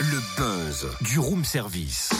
Le 0.00 0.20
buzz 0.36 0.86
du 1.00 1.18
room 1.18 1.44
service. 1.44 2.10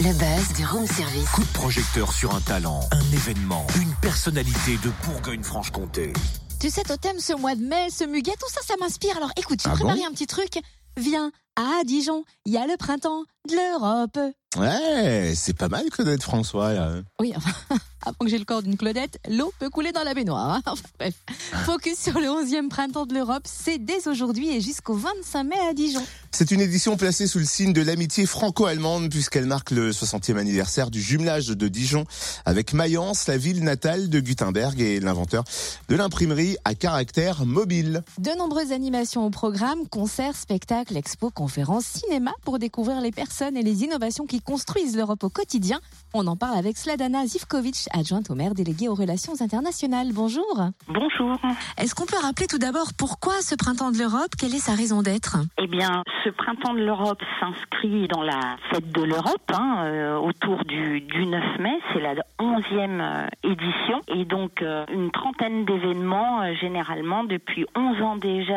Le 0.00 0.12
buzz 0.12 0.52
du 0.56 0.64
room 0.64 0.86
service. 0.86 1.28
Coup 1.30 1.42
de 1.42 1.52
projecteur 1.52 2.12
sur 2.12 2.32
un 2.34 2.40
talent, 2.40 2.80
un 2.92 3.12
événement, 3.12 3.66
une 3.80 3.92
personnalité 4.00 4.76
de 4.84 4.90
Bourgogne-Franche-Comté. 5.04 6.12
Tu 6.60 6.70
sais, 6.70 6.82
Totem, 6.84 7.18
ce 7.18 7.32
mois 7.32 7.56
de 7.56 7.62
mai, 7.64 7.88
ce 7.90 8.04
muguet, 8.04 8.34
tout 8.38 8.50
ça, 8.52 8.60
ça 8.64 8.74
m'inspire. 8.78 9.16
Alors 9.16 9.32
écoute, 9.36 9.60
j'ai 9.62 9.68
Ah 9.70 9.74
préparé 9.74 9.98
bon? 10.00 10.06
un 10.06 10.10
petit 10.12 10.28
truc. 10.28 10.60
Viens 10.96 11.32
à 11.56 11.82
Dijon, 11.84 12.24
il 12.44 12.52
y 12.52 12.58
a 12.58 12.66
le 12.68 12.76
printemps 12.76 13.24
de 13.48 13.54
l'Europe. 13.56 14.18
Ouais, 14.58 15.32
c'est 15.34 15.56
pas 15.56 15.68
mal 15.68 15.88
Claudette 15.90 16.22
François 16.22 16.72
là. 16.72 16.92
Oui, 17.20 17.32
enfin, 17.36 17.50
avant 18.06 18.16
que 18.20 18.28
j'ai 18.28 18.38
le 18.38 18.44
corps 18.44 18.62
d'une 18.62 18.76
Claudette, 18.76 19.18
l'eau 19.28 19.52
peut 19.58 19.68
couler 19.70 19.92
dans 19.92 20.02
la 20.04 20.14
baignoire. 20.14 20.50
hein. 20.54 20.62
Enfin, 20.66 20.82
bref. 20.98 21.14
Focus 21.64 21.98
sur 21.98 22.14
le 22.20 22.26
11e 22.26 22.68
printemps 22.68 23.06
de 23.06 23.14
l'Europe, 23.14 23.42
c'est 23.44 23.78
dès 23.78 24.08
aujourd'hui 24.08 24.48
et 24.56 24.60
jusqu'au 24.60 24.94
25 24.94 25.44
mai 25.44 25.56
à 25.68 25.74
Dijon. 25.74 26.02
C'est 26.32 26.50
une 26.50 26.60
édition 26.60 26.96
placée 26.96 27.26
sous 27.26 27.38
le 27.38 27.44
signe 27.44 27.72
de 27.72 27.82
l'amitié 27.82 28.26
franco-allemande 28.26 29.10
puisqu'elle 29.10 29.46
marque 29.46 29.70
le 29.70 29.90
60e 29.90 30.36
anniversaire 30.36 30.90
du 30.90 31.00
jumelage 31.00 31.48
de 31.48 31.68
Dijon 31.68 32.04
avec 32.44 32.72
Mayence, 32.72 33.26
la 33.26 33.36
ville 33.38 33.62
natale 33.64 34.08
de 34.10 34.20
Gutenberg 34.20 34.80
et 34.80 35.00
l'inventeur 35.00 35.44
de 35.88 35.96
l'imprimerie 35.96 36.56
à 36.64 36.74
caractère 36.74 37.44
mobile. 37.46 38.02
De 38.18 38.30
nombreuses 38.38 38.72
animations 38.72 39.24
au 39.26 39.30
programme, 39.30 39.86
concerts, 39.88 40.36
spectacles, 40.36 40.96
expos, 40.96 41.30
conférences, 41.34 41.86
cinéma 41.86 42.32
pour 42.44 42.58
découvrir 42.58 43.00
les 43.00 43.12
personnes 43.12 43.56
et 43.56 43.62
les 43.62 43.82
innovations 43.84 44.26
qui 44.26 44.40
construisent 44.46 44.96
l'Europe 44.96 45.24
au 45.24 45.28
quotidien. 45.28 45.78
On 46.14 46.26
en 46.26 46.36
parle 46.36 46.56
avec 46.56 46.76
Sladana 46.76 47.26
Zivkovic, 47.26 47.88
adjointe 47.92 48.30
au 48.30 48.34
maire 48.34 48.54
déléguée 48.54 48.88
aux 48.88 48.94
relations 48.94 49.34
internationales. 49.40 50.08
Bonjour. 50.14 50.46
Bonjour. 50.88 51.36
Est-ce 51.76 51.94
qu'on 51.94 52.06
peut 52.06 52.20
rappeler 52.22 52.46
tout 52.46 52.58
d'abord 52.58 52.92
pourquoi 52.96 53.34
ce 53.42 53.54
printemps 53.54 53.90
de 53.90 53.98
l'Europe? 53.98 54.30
Quelle 54.38 54.54
est 54.54 54.64
sa 54.64 54.74
raison 54.74 55.02
d'être? 55.02 55.36
Eh 55.58 55.66
bien, 55.66 56.02
ce 56.24 56.30
printemps 56.30 56.74
de 56.74 56.84
l'Europe 56.84 57.20
s'inscrit 57.40 58.08
dans 58.08 58.22
la 58.22 58.56
fête 58.70 58.90
de 58.92 59.02
l'Europe 59.02 59.50
hein, 59.52 59.84
euh, 59.84 60.16
autour 60.16 60.64
du, 60.64 61.00
du 61.00 61.26
9 61.26 61.58
mai. 61.58 61.78
C'est 61.92 62.00
la 62.00 62.14
11e 62.38 63.00
euh, 63.00 63.26
édition. 63.42 64.00
Et 64.08 64.24
donc, 64.24 64.62
euh, 64.62 64.84
une 64.92 65.10
trentaine 65.10 65.64
d'événements, 65.64 66.42
euh, 66.42 66.54
généralement, 66.54 67.24
depuis 67.24 67.66
11 67.74 68.02
ans 68.02 68.16
déjà 68.16 68.56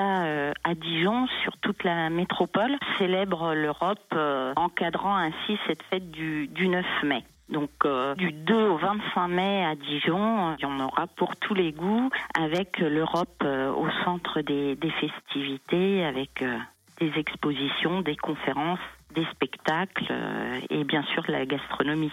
à 0.64 0.76
Dijon, 0.76 1.28
sur 1.44 1.58
toute 1.58 1.84
la 1.84 2.10
métropole, 2.10 2.78
célèbrent 2.98 3.54
l'Europe, 3.54 4.16
encadrant 4.56 5.16
ainsi 5.16 5.58
cette 5.68 5.79
fête 5.84 6.12
du, 6.12 6.48
du 6.48 6.68
9 6.68 6.86
mai. 7.04 7.24
Donc 7.50 7.72
euh, 7.86 8.14
du 8.16 8.32
2 8.32 8.54
au 8.54 8.78
25 8.78 9.28
mai 9.28 9.66
à 9.66 9.76
Dijon, 9.76 10.56
il 10.58 10.62
y 10.62 10.66
en 10.66 10.80
aura 10.80 11.08
pour 11.08 11.36
tous 11.38 11.56
les 11.56 11.72
goûts, 11.72 12.10
avec 12.38 12.78
l'Europe 12.80 13.42
euh, 13.44 13.72
au 13.72 13.88
centre 14.06 14.42
des, 14.42 14.78
festivités, 15.02 16.06
avec 16.06 16.44
euh, 16.44 16.58
des 17.00 17.12
expositions, 17.18 18.02
des 18.02 18.16
conférences, 18.16 18.80
des 19.16 19.26
spectacles 19.32 20.14
et 20.70 20.84
bien 20.84 21.04
sûr 21.14 21.24
la 21.28 21.46
gastronomie. 21.46 22.12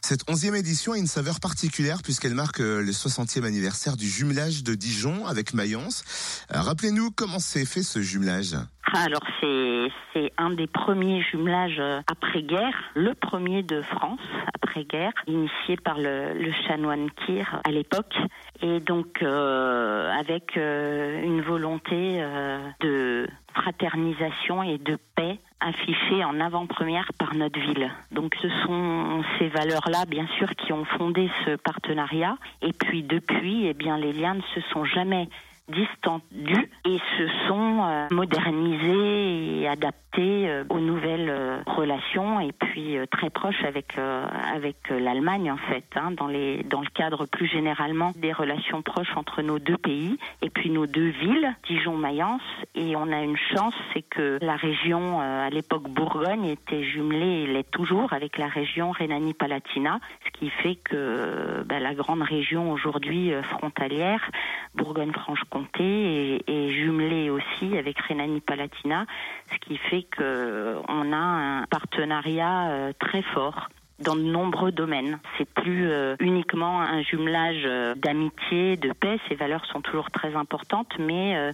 Cette 0.00 0.24
11e 0.26 0.54
édition 0.54 0.92
a 0.92 0.98
une 0.98 1.06
saveur 1.06 1.40
particulière 1.40 1.98
puisqu'elle 2.02 2.34
marque 2.34 2.60
le 2.60 2.90
60e 2.90 3.44
anniversaire 3.44 3.96
du 3.96 4.08
jumelage 4.08 4.62
de 4.62 4.74
Dijon 4.74 5.26
avec 5.26 5.52
Mayence. 5.52 6.46
Rappelez-nous 6.48 7.10
comment 7.10 7.40
s'est 7.40 7.66
fait 7.66 7.82
ce 7.82 8.00
jumelage. 8.00 8.56
Ah, 8.94 9.04
Alors 9.04 9.20
c'est 9.40 10.32
un 10.38 10.50
des 10.50 10.66
premiers 10.66 11.20
jumelages 11.22 11.78
euh, 11.78 12.00
après-guerre, 12.10 12.74
le 12.94 13.14
premier 13.14 13.62
de 13.62 13.82
France 13.82 14.20
après-guerre, 14.54 15.12
initié 15.26 15.76
par 15.76 15.98
le, 15.98 16.32
le 16.32 16.52
chanoine 16.66 17.10
Kir 17.10 17.60
à 17.66 17.70
l'époque, 17.70 18.16
et 18.62 18.80
donc 18.80 19.22
euh, 19.22 20.10
avec 20.18 20.56
euh, 20.56 21.22
une 21.22 21.42
volonté 21.42 22.16
euh, 22.22 22.58
de 22.80 23.28
fraternisation 23.54 24.62
et 24.62 24.78
de 24.78 24.96
paix 25.14 25.38
affichée 25.60 26.24
en 26.24 26.40
avant-première 26.40 27.10
par 27.18 27.34
notre 27.34 27.60
ville. 27.60 27.90
Donc 28.10 28.36
ce 28.40 28.48
sont 28.64 29.22
ces 29.38 29.48
valeurs-là, 29.48 30.06
bien 30.06 30.26
sûr, 30.38 30.48
qui 30.54 30.72
ont 30.72 30.84
fondé 30.84 31.28
ce 31.44 31.56
partenariat. 31.56 32.36
Et 32.62 32.72
puis 32.72 33.02
depuis, 33.02 33.66
eh 33.66 33.74
bien, 33.74 33.98
les 33.98 34.12
liens 34.12 34.34
ne 34.34 34.42
se 34.54 34.60
sont 34.72 34.84
jamais 34.84 35.28
distendus 35.68 36.70
et 36.86 36.98
se 37.18 37.28
sont 37.46 37.82
euh, 37.82 38.06
modernisés 38.10 39.60
et 39.60 39.68
adaptés 39.68 40.48
euh, 40.48 40.64
aux 40.70 40.80
nouvelles 40.80 41.28
euh, 41.28 41.60
relations 41.66 42.40
et 42.40 42.52
puis 42.52 42.96
très 43.10 43.30
proches 43.30 43.62
avec 43.64 43.98
avec 43.98 44.76
l'Allemagne 44.90 45.50
en 45.50 45.56
fait 45.56 45.84
hein, 45.96 46.10
dans 46.12 46.26
les 46.26 46.62
dans 46.64 46.80
le 46.80 46.88
cadre 46.88 47.26
plus 47.26 47.46
généralement 47.46 48.12
des 48.16 48.32
relations 48.32 48.82
proches 48.82 49.16
entre 49.16 49.42
nos 49.42 49.58
deux 49.58 49.76
pays 49.76 50.18
et 50.42 50.50
puis 50.50 50.70
nos 50.70 50.86
deux 50.86 51.08
villes 51.08 51.54
Dijon 51.66 51.96
Mayence 51.96 52.42
et 52.74 52.96
on 52.96 53.12
a 53.12 53.22
une 53.22 53.36
chance 53.36 53.74
c'est 53.92 54.02
que 54.02 54.38
la 54.40 54.56
région 54.56 55.20
à 55.20 55.50
l'époque 55.50 55.88
Bourgogne 55.88 56.44
était 56.46 56.82
jumelée 56.84 57.42
et 57.42 57.46
l'est 57.46 57.70
toujours 57.70 58.12
avec 58.12 58.38
la 58.38 58.48
région 58.48 58.90
Rhénanie-Palatinat 58.92 60.00
ce 60.24 60.38
qui 60.38 60.50
fait 60.50 60.76
que 60.76 61.62
bah, 61.66 61.80
la 61.80 61.94
grande 61.94 62.22
région 62.22 62.72
aujourd'hui 62.72 63.32
frontalière 63.42 64.30
Bourgogne-Franche-Comté 64.74 65.57
est, 65.80 66.48
est 66.48 66.70
jumelée 66.70 67.30
aussi 67.30 67.76
avec 67.76 67.98
Rhénanie-Palatinat, 67.98 69.06
ce 69.52 69.58
qui 69.58 69.76
fait 69.76 70.02
que 70.02 70.22
euh, 70.22 70.82
a 70.88 71.16
un 71.16 71.66
partenariat 71.66 72.70
euh, 72.70 72.92
très 72.98 73.22
fort 73.22 73.68
dans 73.98 74.14
de 74.14 74.22
nombreux 74.22 74.70
domaines. 74.70 75.18
C'est 75.36 75.48
plus 75.48 75.90
euh, 75.90 76.14
uniquement 76.20 76.80
un 76.80 77.02
jumelage 77.02 77.68
d'amitié, 77.96 78.76
de 78.76 78.92
paix. 78.92 79.18
Ces 79.28 79.34
valeurs 79.34 79.64
sont 79.66 79.80
toujours 79.80 80.10
très 80.10 80.36
importantes, 80.36 80.92
mais 80.98 81.52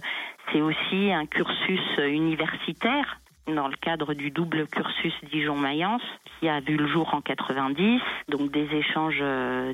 c'est 0.51 0.61
aussi 0.61 1.11
un 1.11 1.25
cursus 1.25 1.97
universitaire 1.97 3.19
dans 3.47 3.67
le 3.67 3.75
cadre 3.75 4.13
du 4.13 4.31
double 4.31 4.67
cursus 4.67 5.13
Dijon-Mayence 5.31 6.01
qui 6.39 6.49
a 6.49 6.59
vu 6.59 6.77
le 6.77 6.87
jour 6.87 7.13
en 7.13 7.21
90, 7.21 8.01
donc 8.29 8.51
des 8.51 8.67
échanges 8.75 9.23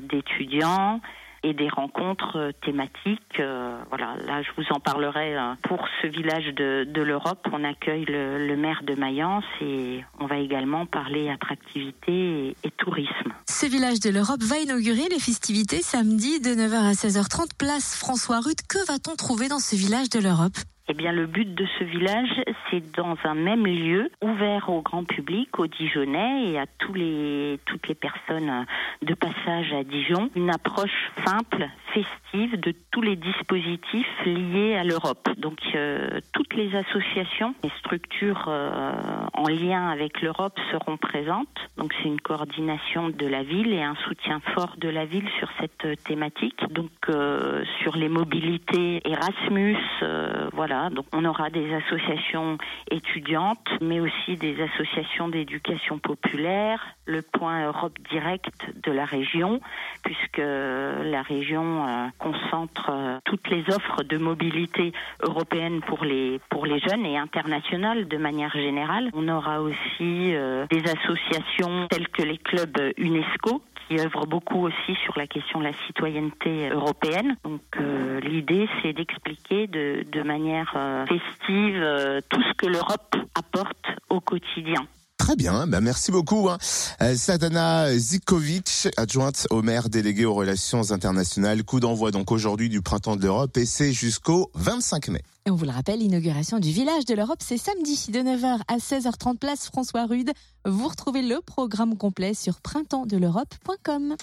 d'étudiants 0.02 1.00
et 1.42 1.54
des 1.54 1.68
rencontres 1.68 2.36
euh, 2.36 2.52
thématiques. 2.64 3.40
Euh, 3.40 3.76
voilà, 3.88 4.16
là 4.26 4.42
je 4.42 4.50
vous 4.56 4.66
en 4.70 4.80
parlerai 4.80 5.36
euh, 5.36 5.54
pour 5.62 5.86
ce 6.00 6.06
village 6.06 6.54
de, 6.54 7.02
l'Europe. 7.02 7.46
On 7.52 7.64
accueille 7.64 8.04
le, 8.06 8.56
maire 8.56 8.82
de 8.84 8.94
Mayence 8.94 9.44
et 9.60 10.04
on 10.20 10.26
va 10.26 10.38
également 10.38 10.86
parler 10.86 11.30
attractivité 11.30 12.12
et, 12.12 12.56
et 12.64 12.70
tourisme. 12.70 13.32
Ce 13.48 13.66
village 13.66 14.00
de 14.00 14.10
l'Europe 14.10 14.42
va 14.42 14.58
inaugurer 14.58 15.08
les 15.10 15.18
festivités 15.18 15.82
samedi 15.82 16.40
de 16.40 16.50
9h 16.50 16.74
à 16.74 16.92
16h30 16.92 17.56
place 17.58 17.96
François 17.96 18.40
Rude. 18.40 18.62
Que 18.68 18.84
va-t-on 18.86 19.16
trouver 19.16 19.48
dans 19.48 19.58
ce 19.58 19.74
village 19.74 20.10
de 20.10 20.20
l'Europe? 20.20 20.56
Eh 20.88 20.94
bien, 20.94 21.12
le 21.12 21.26
but 21.26 21.54
de 21.54 21.64
ce 21.78 21.84
village, 21.84 22.42
c'est 22.70 22.92
dans 22.96 23.16
un 23.22 23.34
même 23.34 23.66
lieu, 23.66 24.10
ouvert 24.20 24.68
au 24.68 24.82
grand 24.82 25.04
public, 25.04 25.58
aux 25.60 25.68
Dijonnais 25.68 26.50
et 26.50 26.58
à 26.58 26.66
tous 26.78 26.92
les, 26.92 27.60
toutes 27.66 27.86
les 27.86 27.94
personnes 27.94 28.66
de 29.00 29.14
passage 29.14 29.72
à 29.72 29.84
Dijon, 29.84 30.28
une 30.34 30.50
approche 30.50 31.12
simple, 31.24 31.68
festive 31.94 32.58
de 32.58 32.74
tous 32.90 33.00
les 33.00 33.14
dispositifs 33.14 34.24
liés 34.26 34.74
à 34.74 34.82
l'Europe. 34.82 35.28
Donc, 35.38 35.60
euh, 35.74 36.20
toutes 36.32 36.54
les 36.54 36.74
associations 36.74 37.54
et 37.62 37.70
structures 37.78 38.46
euh, 38.48 38.92
en 39.34 39.48
lien 39.48 39.88
avec 39.88 40.20
l'Europe 40.20 40.58
seront 40.72 40.96
présentes. 40.96 41.48
Donc, 41.76 41.94
c'est 41.98 42.08
une 42.08 42.20
coordination 42.20 43.08
de 43.08 43.26
la 43.26 43.44
ville 43.44 43.72
et 43.72 43.82
un 43.82 43.96
soutien 44.06 44.40
fort 44.54 44.74
de 44.78 44.88
la 44.88 45.04
ville 45.04 45.28
sur 45.38 45.48
cette 45.60 46.02
thématique. 46.04 46.60
Donc, 46.70 46.90
euh, 47.08 47.62
sur 47.82 47.96
les 47.96 48.08
mobilités 48.08 49.00
Erasmus, 49.04 49.78
euh, 50.02 50.48
Donc, 50.90 51.06
on 51.12 51.24
aura 51.24 51.50
des 51.50 51.72
associations 51.74 52.58
étudiantes, 52.90 53.68
mais 53.80 54.00
aussi 54.00 54.36
des 54.36 54.56
associations 54.62 55.28
d'éducation 55.28 55.98
populaire, 55.98 56.80
le 57.06 57.22
point 57.22 57.66
Europe 57.66 57.98
direct 58.10 58.72
de 58.82 58.92
la 58.92 59.04
région, 59.04 59.60
puisque 60.04 60.38
la 60.38 61.22
région 61.22 61.86
euh, 61.86 62.06
concentre 62.18 62.90
euh, 62.90 63.18
toutes 63.24 63.48
les 63.50 63.64
offres 63.68 64.02
de 64.02 64.18
mobilité 64.18 64.92
européenne 65.22 65.80
pour 65.80 66.04
les 66.04 66.40
pour 66.48 66.66
les 66.66 66.78
jeunes 66.80 67.04
et 67.06 67.18
internationales 67.18 68.08
de 68.08 68.16
manière 68.16 68.52
générale. 68.52 69.10
On 69.14 69.28
aura 69.28 69.60
aussi 69.60 70.34
euh, 70.34 70.66
des 70.70 70.82
associations 70.90 71.86
telles 71.88 72.08
que 72.08 72.22
les 72.22 72.38
clubs 72.38 72.78
UNESCO 72.96 73.62
qui 73.92 74.00
œuvrent 74.00 74.26
beaucoup 74.26 74.66
aussi 74.66 74.94
sur 75.04 75.16
la 75.18 75.26
question 75.26 75.58
de 75.58 75.64
la 75.64 75.72
citoyenneté 75.86 76.68
européenne. 76.70 77.36
Donc 77.44 77.60
euh, 77.78 78.20
l'idée 78.20 78.68
c'est 78.80 78.92
d'expliquer 78.92 79.66
de, 79.66 80.04
de 80.10 80.22
manière 80.22 80.72
euh, 80.76 81.04
festive 81.06 81.76
euh, 81.76 82.20
tout 82.28 82.42
ce 82.42 82.52
que 82.54 82.66
l'Europe 82.66 83.14
apporte 83.34 83.86
au 84.08 84.20
quotidien. 84.20 84.86
Très 85.32 85.36
bien, 85.38 85.66
bah 85.66 85.80
merci 85.80 86.12
beaucoup. 86.12 86.50
Hein. 86.50 86.58
Euh, 87.00 87.16
Sadana 87.16 87.96
Zikovic, 87.96 88.88
adjointe 88.98 89.46
au 89.48 89.62
maire 89.62 89.88
délégué 89.88 90.26
aux 90.26 90.34
relations 90.34 90.90
internationales. 90.92 91.64
Coup 91.64 91.80
d'envoi 91.80 92.10
donc 92.10 92.30
aujourd'hui 92.30 92.68
du 92.68 92.82
printemps 92.82 93.16
de 93.16 93.22
l'Europe 93.22 93.56
et 93.56 93.64
c'est 93.64 93.94
jusqu'au 93.94 94.50
25 94.56 95.08
mai. 95.08 95.22
Et 95.46 95.50
on 95.50 95.54
vous 95.54 95.64
le 95.64 95.70
rappelle, 95.70 96.00
l'inauguration 96.00 96.58
du 96.58 96.70
village 96.70 97.06
de 97.06 97.14
l'Europe, 97.14 97.38
c'est 97.42 97.56
samedi 97.56 98.08
de 98.10 98.18
9h 98.18 98.60
à 98.68 98.76
16h30 98.76 99.38
place 99.38 99.64
François 99.64 100.04
Rude. 100.04 100.32
Vous 100.66 100.86
retrouvez 100.86 101.22
le 101.22 101.40
programme 101.40 101.96
complet 101.96 102.34
sur 102.34 102.60
printemps-de-l'Europe.com. 102.60 104.16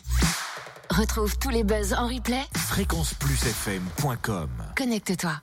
Retrouve 0.92 1.40
tous 1.40 1.50
les 1.50 1.64
buzz 1.64 1.96
en 1.96 2.06
replay. 2.08 2.44
Fréquenceplusfm.com 2.54 4.50
Connecte-toi. 4.78 5.34